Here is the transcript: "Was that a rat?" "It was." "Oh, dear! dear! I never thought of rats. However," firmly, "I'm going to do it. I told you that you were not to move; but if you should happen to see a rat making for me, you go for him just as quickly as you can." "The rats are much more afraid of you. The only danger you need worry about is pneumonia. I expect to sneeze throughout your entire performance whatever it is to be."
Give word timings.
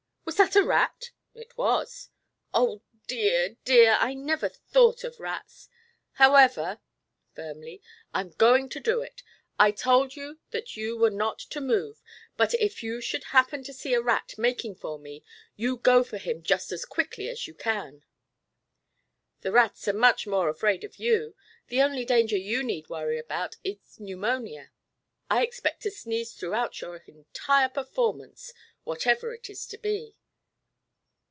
"Was 0.23 0.37
that 0.37 0.55
a 0.55 0.63
rat?" 0.63 1.11
"It 1.35 1.57
was." 1.57 2.09
"Oh, 2.53 2.81
dear! 3.05 3.57
dear! 3.65 3.97
I 3.99 4.13
never 4.13 4.47
thought 4.47 5.03
of 5.03 5.19
rats. 5.19 5.67
However," 6.13 6.79
firmly, 7.35 7.81
"I'm 8.13 8.29
going 8.31 8.69
to 8.69 8.79
do 8.79 9.01
it. 9.01 9.23
I 9.59 9.71
told 9.71 10.15
you 10.15 10.39
that 10.51 10.77
you 10.77 10.95
were 10.97 11.09
not 11.11 11.39
to 11.39 11.59
move; 11.59 12.01
but 12.37 12.53
if 12.55 12.81
you 12.81 13.01
should 13.01 13.25
happen 13.25 13.61
to 13.65 13.73
see 13.73 13.93
a 13.93 14.01
rat 14.01 14.35
making 14.37 14.75
for 14.75 14.97
me, 14.97 15.21
you 15.57 15.75
go 15.75 16.01
for 16.03 16.17
him 16.17 16.41
just 16.43 16.71
as 16.71 16.85
quickly 16.85 17.27
as 17.27 17.45
you 17.45 17.53
can." 17.53 18.05
"The 19.41 19.51
rats 19.51 19.85
are 19.89 19.93
much 19.93 20.25
more 20.27 20.47
afraid 20.47 20.85
of 20.85 20.95
you. 20.97 21.35
The 21.67 21.81
only 21.81 22.05
danger 22.05 22.37
you 22.37 22.63
need 22.63 22.89
worry 22.89 23.19
about 23.19 23.57
is 23.65 23.99
pneumonia. 23.99 24.71
I 25.29 25.43
expect 25.43 25.83
to 25.83 25.91
sneeze 25.91 26.33
throughout 26.33 26.79
your 26.79 26.97
entire 27.05 27.69
performance 27.69 28.53
whatever 28.85 29.33
it 29.33 29.49
is 29.49 29.67
to 29.67 29.77
be." 29.77 30.15